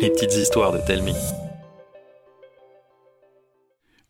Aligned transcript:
Les 0.00 0.10
petites 0.10 0.34
histoires 0.34 0.72
de 0.72 0.78
Telmi. 0.78 1.14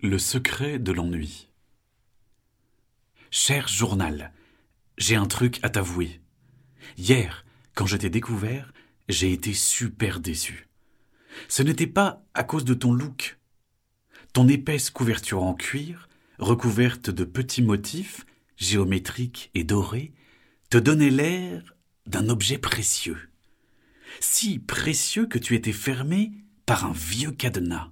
Le 0.00 0.18
secret 0.18 0.79
de 0.79 0.90
l'ennui. 0.93 1.48
Cher 3.30 3.68
journal, 3.68 4.32
j'ai 4.98 5.14
un 5.14 5.27
truc 5.27 5.61
à 5.62 5.70
t'avouer. 5.70 6.20
Hier, 6.98 7.45
quand 7.75 7.86
je 7.86 7.96
t'ai 7.96 8.11
découvert, 8.11 8.72
j'ai 9.09 9.32
été 9.32 9.52
super 9.52 10.18
déçu. 10.20 10.68
Ce 11.48 11.62
n'était 11.62 11.87
pas 11.87 12.25
à 12.34 12.43
cause 12.43 12.64
de 12.64 12.75
ton 12.75 12.93
look. 12.93 13.39
Ton 14.32 14.48
épaisse 14.48 14.91
couverture 14.91 15.43
en 15.43 15.55
cuir, 15.55 16.09
recouverte 16.39 17.11
de 17.11 17.25
petits 17.25 17.62
motifs, 17.62 18.27
géométriques 18.57 19.50
et 19.55 19.64
dorés, 19.64 20.12
te 20.71 20.79
donnait 20.79 21.11
l'air 21.11 21.77
d'un 22.07 22.29
objet 22.29 22.59
précieux. 22.59 23.30
Si 24.20 24.59
précieux 24.59 25.27
que 25.27 25.38
tu 25.38 25.55
étais 25.55 25.73
fermé 25.73 26.33
par 26.65 26.84
un 26.84 26.93
vieux 26.93 27.33
cadenas. 27.33 27.91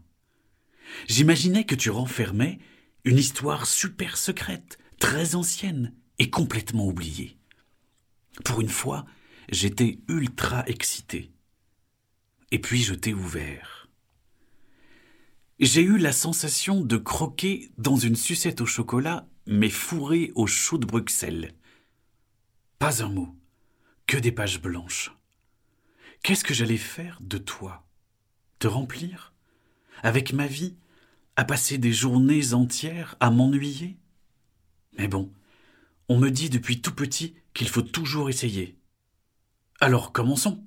J'imaginais 1.09 1.65
que 1.65 1.75
tu 1.75 1.91
renfermais 1.91 2.59
une 3.05 3.19
histoire 3.19 3.67
super 3.67 4.17
secrète, 4.17 4.79
très 4.99 5.35
ancienne 5.35 5.95
et 6.19 6.31
complètement 6.31 6.87
oubliée. 6.87 7.39
Pour 8.45 8.61
une 8.61 8.69
fois, 8.69 9.05
j'étais 9.51 10.01
ultra 10.09 10.67
excité. 10.67 11.33
Et 12.51 12.59
puis 12.59 12.83
je 12.83 12.95
t'ai 12.95 13.15
ouvert. 13.15 13.89
J'ai 15.61 15.83
eu 15.83 15.99
la 15.99 16.13
sensation 16.13 16.81
de 16.81 16.97
croquer 16.97 17.71
dans 17.79 17.97
une 17.97 18.17
sucette 18.17 18.61
au 18.61 18.67
chocolat, 18.67 19.29
mais 19.47 19.71
fourrée 19.71 20.33
au 20.35 20.47
chou 20.47 20.79
de 20.79 20.87
Bruxelles. 20.87 21.55
Pas 22.79 23.05
un 23.05 23.09
mot, 23.09 23.37
que 24.07 24.17
des 24.17 24.33
pages 24.33 24.61
blanches. 24.61 25.13
Qu'est-ce 26.25 26.43
que 26.43 26.55
j'allais 26.55 26.79
faire 26.79 27.19
de 27.21 27.37
toi? 27.37 27.87
Te 28.59 28.67
remplir? 28.67 29.35
Avec 30.03 30.33
ma 30.33 30.47
vie? 30.47 30.75
À 31.37 31.45
passer 31.45 31.77
des 31.77 31.93
journées 31.93 32.55
entières 32.55 33.15
à 33.21 33.31
m'ennuyer? 33.31 33.99
Mais 34.97 35.07
bon, 35.07 35.31
on 36.09 36.19
me 36.19 36.31
dit 36.31 36.49
depuis 36.49 36.81
tout 36.81 36.95
petit 36.95 37.35
qu'il 37.53 37.69
faut 37.69 37.83
toujours 37.83 38.31
essayer. 38.31 38.79
Alors 39.81 40.13
commençons. 40.13 40.65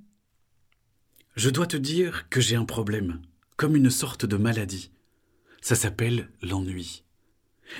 Je 1.35 1.49
dois 1.49 1.65
te 1.65 1.77
dire 1.77 2.29
que 2.29 2.39
j'ai 2.39 2.55
un 2.55 2.65
problème, 2.65 3.23
comme 3.55 3.75
une 3.75 3.89
sorte 3.89 4.27
de 4.27 4.37
maladie. 4.37 4.91
Ça 5.59 5.73
s'appelle 5.73 6.29
l'ennui. 6.43 7.03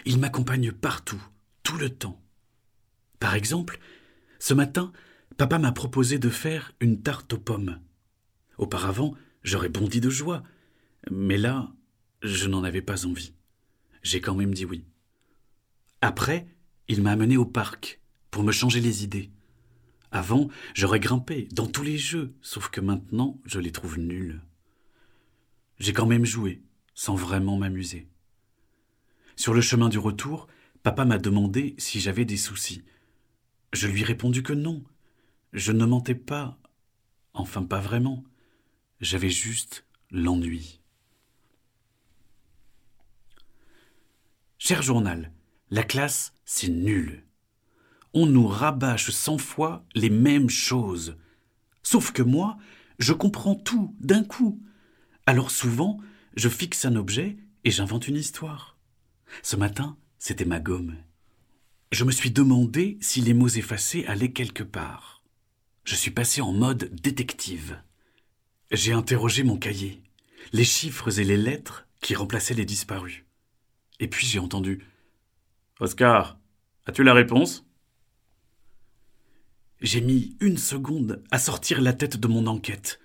Il 0.06 0.18
m'accompagne 0.18 0.72
partout, 0.72 1.24
tout 1.62 1.78
le 1.78 1.92
temps. 1.92 2.20
Par 3.20 3.36
exemple, 3.36 3.80
ce 4.40 4.56
matin, 4.56 4.92
papa 5.38 5.60
m'a 5.60 5.72
proposé 5.72 6.18
de 6.18 6.30
faire 6.30 6.74
une 6.80 7.02
tarte 7.02 7.34
aux 7.34 7.40
pommes. 7.40 7.80
Auparavant, 8.58 9.14
j'aurais 9.44 9.70
bondi 9.70 10.02
de 10.02 10.10
joie, 10.10 10.44
mais 11.12 11.38
là, 11.38 11.72
je 12.24 12.48
n'en 12.48 12.64
avais 12.64 12.82
pas 12.82 13.06
envie. 13.06 13.34
J'ai 14.02 14.20
quand 14.20 14.36
même 14.36 14.54
dit 14.54 14.66
oui. 14.66 14.86
Après, 16.02 16.48
il 16.88 17.04
m'a 17.04 17.12
amené 17.12 17.38
au 17.38 17.46
parc 17.46 18.02
pour 18.32 18.44
me 18.44 18.52
changer 18.52 18.80
les 18.80 19.04
idées. 19.04 19.32
Avant, 20.12 20.50
j'aurais 20.74 21.00
grimpé 21.00 21.48
dans 21.52 21.68
tous 21.68 21.84
les 21.84 21.98
jeux, 21.98 22.34
sauf 22.42 22.70
que 22.70 22.82
maintenant, 22.82 23.40
je 23.46 23.60
les 23.60 23.72
trouve 23.72 24.00
nuls. 24.00 24.42
J'ai 25.80 25.94
quand 25.94 26.06
même 26.08 26.26
joué, 26.26 26.64
sans 26.96 27.16
vraiment 27.16 27.58
m'amuser. 27.58 28.08
Sur 29.36 29.54
le 29.54 29.62
chemin 29.62 29.90
du 29.90 30.00
retour, 30.00 30.48
papa 30.82 31.06
m'a 31.06 31.20
demandé 31.20 31.76
si 31.78 32.00
j'avais 32.00 32.26
des 32.26 32.38
soucis. 32.38 32.84
Je 33.74 33.88
lui 33.88 34.02
ai 34.02 34.06
répondu 34.06 34.42
que 34.42 34.54
non. 34.54 34.84
Je 35.54 35.72
ne 35.72 35.86
mentais 35.86 36.16
pas. 36.16 36.58
Enfin, 37.34 37.64
pas 37.64 37.80
vraiment. 37.80 38.24
J'avais 39.00 39.30
juste 39.30 39.86
l'ennui. 40.12 40.82
Cher 44.58 44.82
journal, 44.82 45.32
la 45.70 45.84
classe, 45.84 46.34
c'est 46.46 46.70
nul. 46.70 47.24
On 48.14 48.26
nous 48.26 48.48
rabâche 48.48 49.12
cent 49.12 49.38
fois 49.38 49.86
les 49.94 50.10
mêmes 50.10 50.50
choses. 50.50 51.18
Sauf 51.84 52.12
que 52.12 52.24
moi, 52.24 52.58
je 53.00 53.14
comprends 53.14 53.56
tout 53.56 53.96
d'un 54.00 54.24
coup. 54.24 54.62
Alors 55.26 55.52
souvent, 55.52 56.00
je 56.36 56.50
fixe 56.50 56.86
un 56.86 56.96
objet 56.96 57.38
et 57.64 57.72
j'invente 57.72 58.08
une 58.08 58.16
histoire. 58.16 58.78
Ce 59.44 59.56
matin, 59.56 59.98
c'était 60.18 60.46
ma 60.46 60.60
gomme. 60.60 60.96
Je 61.92 62.04
me 62.04 62.12
suis 62.12 62.32
demandé 62.32 62.98
si 63.02 63.22
les 63.22 63.34
mots 63.34 63.48
effacés 63.48 64.06
allaient 64.08 64.34
quelque 64.34 64.64
part. 64.64 65.17
Je 65.88 65.96
suis 65.96 66.12
passé 66.12 66.42
en 66.42 66.52
mode 66.52 66.94
détective. 67.02 67.82
J'ai 68.72 68.92
interrogé 68.92 69.44
mon 69.44 69.56
cahier, 69.56 70.04
les 70.52 70.66
chiffres 70.66 71.18
et 71.18 71.24
les 71.24 71.38
lettres 71.38 71.88
qui 72.02 72.14
remplaçaient 72.14 72.54
les 72.54 72.66
disparus. 72.66 73.24
Et 74.02 74.10
puis 74.10 74.28
j'ai 74.28 74.40
entendu 74.40 74.86
Oscar, 75.80 76.38
as-tu 76.88 77.06
la 77.06 77.14
réponse? 77.14 77.66
J'ai 79.80 80.02
mis 80.02 80.36
une 80.42 80.58
seconde 80.58 81.24
à 81.32 81.40
sortir 81.40 81.80
la 81.80 81.94
tête 81.94 82.18
de 82.18 82.28
mon 82.28 82.48
enquête. 82.48 83.00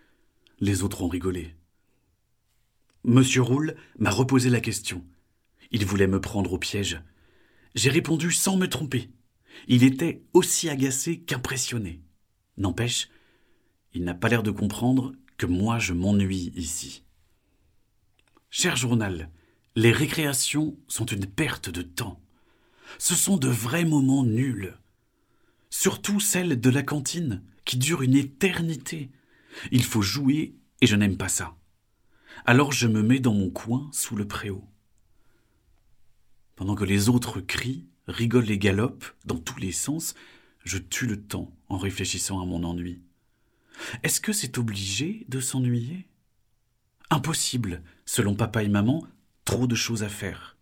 Les 0.58 0.82
autres 0.82 1.02
ont 1.02 1.08
rigolé. 1.08 1.54
Monsieur 3.04 3.42
Roule 3.42 3.76
m'a 4.00 4.10
reposé 4.10 4.50
la 4.50 4.60
question. 4.60 5.06
Il 5.70 5.86
voulait 5.86 6.08
me 6.08 6.20
prendre 6.20 6.52
au 6.52 6.58
piège. 6.58 7.00
J'ai 7.76 7.90
répondu 7.90 8.32
sans 8.32 8.56
me 8.56 8.66
tromper. 8.66 9.08
Il 9.68 9.84
était 9.84 10.24
aussi 10.32 10.68
agacé 10.68 11.20
qu'impressionné. 11.20 12.02
N'empêche, 12.56 13.08
il 13.94 14.04
n'a 14.04 14.14
pas 14.14 14.28
l'air 14.28 14.42
de 14.42 14.50
comprendre 14.50 15.12
que 15.36 15.46
moi 15.46 15.78
je 15.78 15.92
m'ennuie 15.92 16.52
ici. 16.54 17.04
Cher 18.50 18.76
journal, 18.76 19.30
les 19.74 19.92
récréations 19.92 20.76
sont 20.88 21.06
une 21.06 21.26
perte 21.26 21.70
de 21.70 21.82
temps. 21.82 22.20
Ce 22.98 23.14
sont 23.14 23.38
de 23.38 23.48
vrais 23.48 23.84
moments 23.84 24.24
nuls. 24.24 24.76
Surtout 25.70 26.20
celles 26.20 26.60
de 26.60 26.70
la 26.70 26.82
cantine, 26.82 27.42
qui 27.64 27.78
durent 27.78 28.02
une 28.02 28.16
éternité. 28.16 29.10
Il 29.70 29.84
faut 29.84 30.02
jouer 30.02 30.54
et 30.80 30.86
je 30.86 30.96
n'aime 30.96 31.16
pas 31.16 31.28
ça. 31.28 31.56
Alors 32.44 32.72
je 32.72 32.86
me 32.86 33.02
mets 33.02 33.20
dans 33.20 33.34
mon 33.34 33.50
coin 33.50 33.88
sous 33.92 34.16
le 34.16 34.26
préau. 34.26 34.64
Pendant 36.56 36.74
que 36.74 36.84
les 36.84 37.08
autres 37.08 37.40
crient, 37.40 37.86
rigolent 38.06 38.50
et 38.50 38.58
galopent 38.58 39.14
dans 39.24 39.38
tous 39.38 39.58
les 39.58 39.72
sens, 39.72 40.14
je 40.64 40.78
tue 40.78 41.06
le 41.06 41.22
temps 41.22 41.52
en 41.68 41.76
réfléchissant 41.76 42.40
à 42.40 42.46
mon 42.46 42.64
ennui. 42.64 43.02
Est-ce 44.02 44.20
que 44.20 44.32
c'est 44.32 44.58
obligé 44.58 45.26
de 45.28 45.40
s'ennuyer? 45.40 46.08
Impossible, 47.10 47.82
selon 48.06 48.34
papa 48.34 48.62
et 48.62 48.68
maman, 48.68 49.06
trop 49.44 49.66
de 49.66 49.74
choses 49.74 50.02
à 50.02 50.08
faire. 50.08 50.56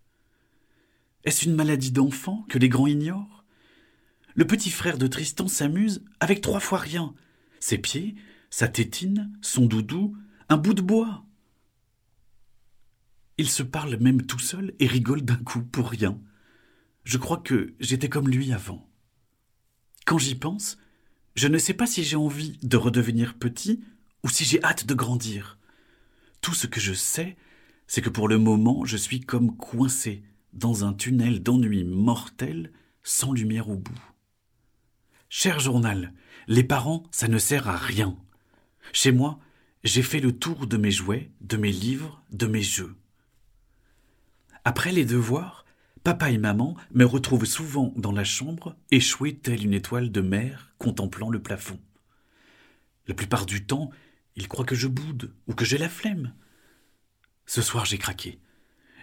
Est-ce 1.24 1.44
une 1.44 1.54
maladie 1.54 1.92
d'enfant 1.92 2.44
que 2.48 2.58
les 2.58 2.68
grands 2.68 2.86
ignorent? 2.86 3.44
Le 4.34 4.46
petit 4.46 4.70
frère 4.70 4.96
de 4.96 5.06
Tristan 5.06 5.48
s'amuse 5.48 6.04
avec 6.18 6.40
trois 6.40 6.60
fois 6.60 6.78
rien. 6.78 7.14
Ses 7.60 7.78
pieds, 7.78 8.14
sa 8.48 8.68
tétine, 8.68 9.32
son 9.42 9.66
doudou, 9.66 10.16
un 10.48 10.56
bout 10.56 10.74
de 10.74 10.82
bois. 10.82 11.24
Il 13.38 13.48
se 13.48 13.62
parle 13.62 13.96
même 13.96 14.22
tout 14.22 14.38
seul 14.38 14.74
et 14.78 14.86
rigole 14.86 15.22
d'un 15.22 15.36
coup 15.36 15.62
pour 15.62 15.90
rien. 15.90 16.20
Je 17.04 17.18
crois 17.18 17.38
que 17.38 17.74
j'étais 17.80 18.08
comme 18.08 18.28
lui 18.28 18.52
avant. 18.52 18.89
Quand 20.10 20.18
j'y 20.18 20.34
pense, 20.34 20.76
je 21.36 21.46
ne 21.46 21.56
sais 21.56 21.72
pas 21.72 21.86
si 21.86 22.02
j'ai 22.02 22.16
envie 22.16 22.58
de 22.64 22.76
redevenir 22.76 23.38
petit 23.38 23.80
ou 24.24 24.28
si 24.28 24.44
j'ai 24.44 24.60
hâte 24.64 24.84
de 24.84 24.94
grandir. 24.94 25.56
Tout 26.40 26.52
ce 26.52 26.66
que 26.66 26.80
je 26.80 26.92
sais, 26.92 27.36
c'est 27.86 28.02
que 28.02 28.10
pour 28.10 28.26
le 28.26 28.36
moment, 28.36 28.84
je 28.84 28.96
suis 28.96 29.20
comme 29.20 29.56
coincé 29.56 30.24
dans 30.52 30.84
un 30.84 30.94
tunnel 30.94 31.44
d'ennui 31.44 31.84
mortel 31.84 32.72
sans 33.04 33.32
lumière 33.32 33.68
au 33.68 33.76
bout. 33.76 34.02
Cher 35.28 35.60
journal, 35.60 36.12
les 36.48 36.64
parents, 36.64 37.04
ça 37.12 37.28
ne 37.28 37.38
sert 37.38 37.68
à 37.68 37.76
rien. 37.76 38.18
Chez 38.92 39.12
moi, 39.12 39.38
j'ai 39.84 40.02
fait 40.02 40.18
le 40.18 40.36
tour 40.36 40.66
de 40.66 40.76
mes 40.76 40.90
jouets, 40.90 41.30
de 41.40 41.56
mes 41.56 41.70
livres, 41.70 42.20
de 42.32 42.48
mes 42.48 42.62
jeux. 42.62 42.96
Après 44.64 44.90
les 44.90 45.04
devoirs, 45.04 45.59
papa 46.02 46.30
et 46.30 46.38
maman 46.38 46.76
me 46.92 47.04
retrouvent 47.04 47.44
souvent 47.44 47.92
dans 47.96 48.12
la 48.12 48.24
chambre, 48.24 48.76
échouée 48.90 49.36
telle 49.36 49.64
une 49.64 49.74
étoile 49.74 50.10
de 50.10 50.20
mer 50.20 50.72
contemplant 50.78 51.30
le 51.30 51.42
plafond. 51.42 51.78
La 53.06 53.14
plupart 53.14 53.46
du 53.46 53.66
temps, 53.66 53.90
ils 54.36 54.48
croient 54.48 54.64
que 54.64 54.74
je 54.74 54.88
boude 54.88 55.34
ou 55.46 55.54
que 55.54 55.64
j'ai 55.64 55.78
la 55.78 55.88
flemme. 55.88 56.34
Ce 57.46 57.62
soir, 57.62 57.84
j'ai 57.84 57.98
craqué. 57.98 58.38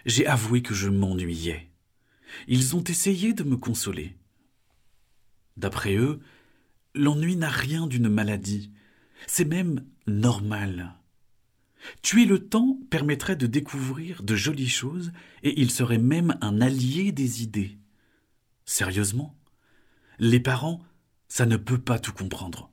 J'ai 0.06 0.26
avoué 0.26 0.62
que 0.62 0.74
je 0.74 0.88
m'ennuyais. 0.88 1.70
Ils 2.46 2.76
ont 2.76 2.84
essayé 2.84 3.32
de 3.32 3.44
me 3.44 3.56
consoler. 3.56 4.16
D'après 5.56 5.96
eux, 5.96 6.20
l'ennui 6.94 7.36
n'a 7.36 7.50
rien 7.50 7.86
d'une 7.86 8.08
maladie. 8.08 8.72
C'est 9.26 9.44
même 9.44 9.84
normal. 10.06 10.94
Tuer 12.02 12.26
le 12.26 12.48
temps 12.48 12.78
permettrait 12.90 13.36
de 13.36 13.46
découvrir 13.46 14.22
de 14.22 14.34
jolies 14.34 14.68
choses 14.68 15.12
et 15.42 15.60
il 15.60 15.70
serait 15.70 15.98
même 15.98 16.36
un 16.40 16.60
allié 16.60 17.12
des 17.12 17.42
idées. 17.42 17.78
Sérieusement? 18.64 19.36
Les 20.18 20.40
parents, 20.40 20.84
ça 21.28 21.46
ne 21.46 21.56
peut 21.56 21.78
pas 21.78 21.98
tout 21.98 22.12
comprendre. 22.12 22.70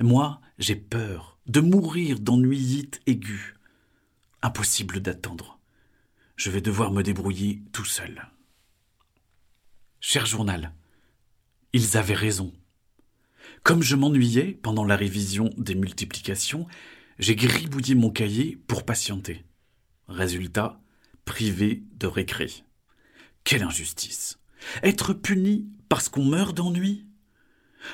Moi, 0.00 0.40
j'ai 0.58 0.76
peur 0.76 1.38
de 1.46 1.60
mourir 1.60 2.18
d'ennuyite 2.20 3.00
aiguë. 3.06 3.54
Impossible 4.42 5.00
d'attendre. 5.00 5.58
Je 6.36 6.50
vais 6.50 6.60
devoir 6.60 6.92
me 6.92 7.02
débrouiller 7.02 7.62
tout 7.72 7.84
seul. 7.84 8.28
Cher 10.00 10.26
journal, 10.26 10.72
ils 11.72 11.96
avaient 11.96 12.14
raison. 12.14 12.52
Comme 13.62 13.82
je 13.82 13.96
m'ennuyais 13.96 14.52
pendant 14.52 14.84
la 14.84 14.96
révision 14.96 15.50
des 15.56 15.74
multiplications, 15.74 16.66
j'ai 17.18 17.36
gribouillé 17.36 17.94
mon 17.94 18.10
cahier 18.10 18.58
pour 18.66 18.84
patienter. 18.84 19.44
Résultat, 20.08 20.80
privé 21.24 21.82
de 21.94 22.06
récré. 22.06 22.50
Quelle 23.44 23.62
injustice. 23.62 24.38
Être 24.82 25.12
puni 25.12 25.68
parce 25.88 26.08
qu'on 26.08 26.24
meurt 26.24 26.56
d'ennui 26.56 27.06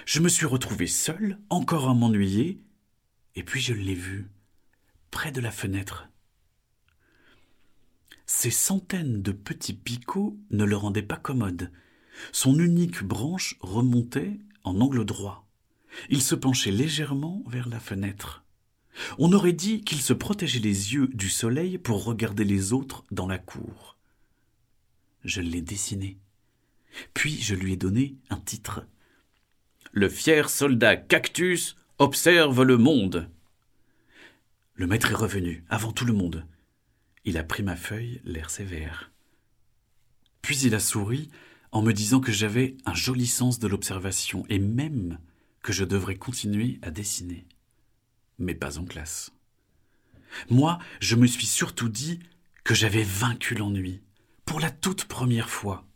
Je 0.06 0.20
me 0.20 0.28
suis 0.28 0.46
retrouvé 0.46 0.86
seul, 0.86 1.38
encore 1.50 1.88
à 1.88 1.94
m'ennuyer, 1.94 2.60
et 3.34 3.42
puis 3.42 3.60
je 3.60 3.74
l'ai 3.74 3.94
vu, 3.94 4.28
près 5.10 5.30
de 5.30 5.40
la 5.40 5.50
fenêtre. 5.50 6.08
Ces 8.26 8.50
centaines 8.50 9.22
de 9.22 9.32
petits 9.32 9.74
picots 9.74 10.38
ne 10.50 10.64
le 10.64 10.76
rendaient 10.76 11.02
pas 11.02 11.16
commode. 11.16 11.70
Son 12.32 12.58
unique 12.58 13.02
branche 13.02 13.56
remontait 13.60 14.38
en 14.64 14.80
angle 14.80 15.04
droit. 15.04 15.46
Il 16.08 16.22
se 16.22 16.34
penchait 16.34 16.70
légèrement 16.70 17.42
vers 17.46 17.69
la 17.69 17.78
fenêtre. 17.80 18.42
On 19.18 19.32
aurait 19.32 19.52
dit 19.52 19.82
qu'il 19.82 20.00
se 20.00 20.12
protégeait 20.12 20.60
les 20.60 20.94
yeux 20.94 21.08
du 21.08 21.28
soleil 21.28 21.78
pour 21.78 22.04
regarder 22.04 22.44
les 22.44 22.72
autres 22.72 23.04
dans 23.10 23.26
la 23.26 23.38
cour. 23.38 23.96
Je 25.24 25.40
l'ai 25.40 25.62
dessiné. 25.62 26.18
Puis 27.14 27.40
je 27.40 27.54
lui 27.54 27.72
ai 27.72 27.76
donné 27.76 28.16
un 28.30 28.38
titre. 28.38 28.84
Le 29.92 30.08
fier 30.08 30.50
soldat 30.50 30.96
Cactus 30.96 31.76
observe 31.98 32.62
le 32.62 32.76
monde. 32.76 33.30
Le 34.74 34.86
maître 34.86 35.10
est 35.10 35.16
revenu, 35.16 35.64
avant 35.68 35.92
tout 35.92 36.04
le 36.04 36.12
monde. 36.12 36.46
Il 37.24 37.38
a 37.38 37.44
pris 37.44 37.62
ma 37.62 37.76
feuille, 37.76 38.20
l'air 38.24 38.50
sévère. 38.50 39.12
Puis 40.40 40.58
il 40.60 40.74
a 40.74 40.80
souri 40.80 41.30
en 41.70 41.82
me 41.82 41.92
disant 41.92 42.20
que 42.20 42.32
j'avais 42.32 42.76
un 42.84 42.94
joli 42.94 43.26
sens 43.26 43.58
de 43.58 43.68
l'observation 43.68 44.44
et 44.48 44.58
même 44.58 45.18
que 45.62 45.72
je 45.72 45.84
devrais 45.84 46.16
continuer 46.16 46.78
à 46.82 46.90
dessiner. 46.90 47.46
Mais 48.38 48.55
pas 48.55 48.79
en 48.79 48.84
classe. 48.84 49.32
Moi, 50.50 50.79
je 51.00 51.17
me 51.17 51.26
suis 51.26 51.46
surtout 51.46 51.88
dit 51.88 52.20
que 52.64 52.75
j'avais 52.75 53.02
vaincu 53.02 53.55
l'ennui, 53.55 54.02
pour 54.44 54.61
la 54.61 54.70
toute 54.70 55.05
première 55.05 55.50
fois. 55.50 55.87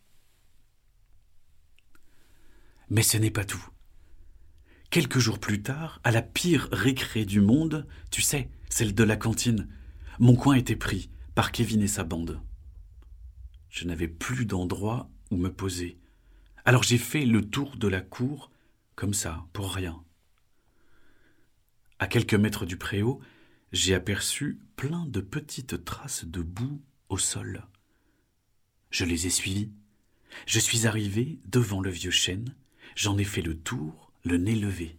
Mais 2.88 3.02
ce 3.02 3.16
n'est 3.16 3.30
pas 3.30 3.44
tout. 3.44 3.64
Quelques 4.90 5.18
jours 5.18 5.38
plus 5.38 5.62
tard, 5.62 6.00
à 6.04 6.10
la 6.10 6.22
pire 6.22 6.68
récré 6.72 7.24
du 7.24 7.40
monde, 7.40 7.86
tu 8.10 8.22
sais, 8.22 8.50
celle 8.70 8.94
de 8.94 9.04
la 9.04 9.16
cantine, 9.16 9.68
mon 10.18 10.36
coin 10.36 10.54
était 10.54 10.76
pris 10.76 11.10
par 11.34 11.52
Kevin 11.52 11.82
et 11.82 11.88
sa 11.88 12.04
bande. 12.04 12.40
Je 13.68 13.84
n'avais 13.84 14.08
plus 14.08 14.46
d'endroit 14.46 15.10
où 15.30 15.36
me 15.36 15.52
poser. 15.52 15.98
Alors 16.64 16.82
j'ai 16.82 16.98
fait 16.98 17.26
le 17.26 17.42
tour 17.42 17.76
de 17.76 17.88
la 17.88 18.00
cour, 18.00 18.50
comme 18.94 19.14
ça, 19.14 19.44
pour 19.52 19.74
rien. 19.74 20.02
À 21.98 22.06
quelques 22.06 22.34
mètres 22.34 22.66
du 22.66 22.76
préau, 22.76 23.20
j'ai 23.72 23.94
aperçu 23.94 24.60
plein 24.76 25.06
de 25.06 25.20
petites 25.20 25.84
traces 25.84 26.26
de 26.26 26.42
boue 26.42 26.82
au 27.08 27.16
sol. 27.16 27.66
Je 28.90 29.04
les 29.04 29.26
ai 29.26 29.30
suivies. 29.30 29.72
Je 30.46 30.58
suis 30.58 30.86
arrivé 30.86 31.38
devant 31.46 31.80
le 31.80 31.90
vieux 31.90 32.10
chêne, 32.10 32.54
j'en 32.94 33.16
ai 33.16 33.24
fait 33.24 33.40
le 33.40 33.56
tour, 33.56 34.12
le 34.24 34.36
nez 34.36 34.54
levé. 34.54 34.96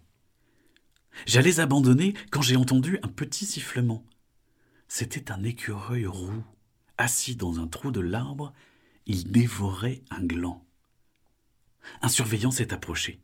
J'allais 1.28 1.60
abandonner 1.60 2.16
quand 2.32 2.42
j'ai 2.42 2.56
entendu 2.56 2.98
un 3.04 3.08
petit 3.10 3.46
sifflement. 3.46 4.04
C'était 4.88 5.32
un 5.32 5.44
écureuil 5.44 6.08
roux, 6.08 6.44
assis 6.98 7.36
dans 7.36 7.60
un 7.60 7.68
trou 7.68 7.92
de 7.92 8.00
l'arbre, 8.00 8.54
il 9.06 9.32
dévorait 9.32 10.02
un 10.10 10.24
gland. 10.24 10.66
Un 12.02 12.10
surveillant 12.10 12.52
s'est 12.52 12.74
approché. 12.74 13.22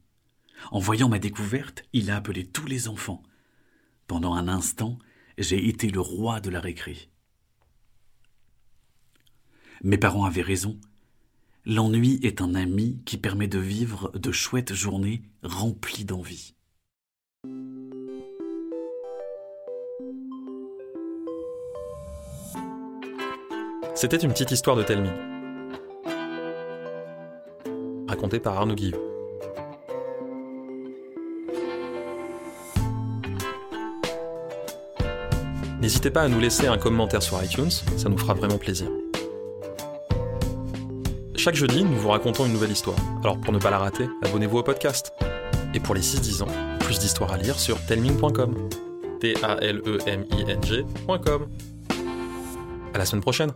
En 0.72 0.80
voyant 0.80 1.10
ma 1.10 1.20
découverte, 1.20 1.84
il 1.92 2.12
a 2.12 2.16
appelé 2.16 2.46
tous 2.46 2.68
les 2.68 2.88
enfants. 2.88 3.24
Pendant 4.08 4.34
un 4.34 4.48
instant, 4.48 5.00
j'ai 5.38 5.68
été 5.68 5.90
le 5.90 6.00
roi 6.00 6.40
de 6.40 6.50
la 6.50 6.60
récré. 6.60 7.10
Mes 9.84 9.98
parents 9.98 10.26
avaient 10.26 10.42
raison. 10.42 10.80
L'ennui 11.66 12.20
est 12.24 12.42
un 12.42 12.56
ami 12.56 13.02
qui 13.06 13.18
permet 13.18 13.48
de 13.48 13.60
vivre 13.60 14.12
de 14.18 14.32
chouettes 14.32 14.74
journées 14.74 15.22
remplies 15.44 16.06
d'envie. 16.06 16.56
C'était 23.96 24.18
une 24.18 24.32
petite 24.32 24.52
histoire 24.52 24.76
de 24.76 24.84
Telmi, 24.84 25.10
racontée 28.08 28.40
par 28.40 28.58
Arnaud 28.58 28.76
Guillot. 28.76 29.13
N'hésitez 35.84 36.10
pas 36.12 36.22
à 36.22 36.30
nous 36.30 36.40
laisser 36.40 36.68
un 36.68 36.78
commentaire 36.78 37.22
sur 37.22 37.44
iTunes, 37.44 37.70
ça 37.70 38.08
nous 38.08 38.18
fera 38.18 38.34
vraiment 38.34 38.58
plaisir. 38.58 38.88
Chaque 41.36 41.56
jeudi, 41.56 41.84
nous 41.84 41.98
vous 41.98 42.08
racontons 42.08 42.46
une 42.46 42.54
nouvelle 42.54 42.72
histoire. 42.72 42.96
Alors 43.22 43.38
pour 43.38 43.52
ne 43.52 43.60
pas 43.60 43.70
la 43.70 43.80
rater, 43.80 44.08
abonnez-vous 44.24 44.60
au 44.60 44.64
podcast. 44.64 45.12
Et 45.74 45.82
pour 45.82 45.94
les 45.94 46.00
6-10 46.00 46.44
ans, 46.44 46.48
plus 46.80 47.00
d'histoires 47.00 47.34
à 47.34 47.38
lire 47.38 47.60
sur 47.60 47.78
telming.com. 47.86 48.70
T-A-L-E-M-I-N-G.com. 49.20 49.50
À 52.94 52.98
la 52.98 53.06
semaine 53.06 53.22
prochaine! 53.22 53.52